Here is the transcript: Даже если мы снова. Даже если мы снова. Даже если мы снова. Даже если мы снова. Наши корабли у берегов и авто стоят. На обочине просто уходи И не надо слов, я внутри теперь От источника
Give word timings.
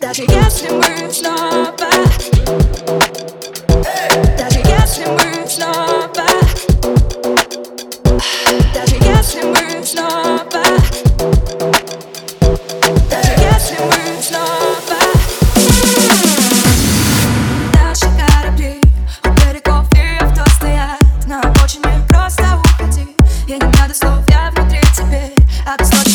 Даже 0.00 0.22
если 0.22 0.70
мы 0.70 1.12
снова. 1.12 1.72
Даже 4.36 4.58
если 4.58 5.06
мы 5.06 5.48
снова. 5.48 6.08
Даже 8.74 8.96
если 8.96 9.42
мы 9.42 9.84
снова. 9.84 10.62
Даже 13.10 13.32
если 13.40 13.78
мы 13.84 14.22
снова. 14.22 14.98
Наши 17.74 18.06
корабли 18.18 18.80
у 19.24 19.28
берегов 19.28 19.86
и 19.94 20.24
авто 20.24 20.44
стоят. 20.56 21.00
На 21.26 21.40
обочине 21.40 22.02
просто 22.08 22.44
уходи 22.64 23.06
И 23.46 23.52
не 23.52 23.78
надо 23.78 23.94
слов, 23.94 24.20
я 24.28 24.50
внутри 24.50 24.80
теперь 24.94 25.34
От 25.66 25.80
источника 25.80 26.11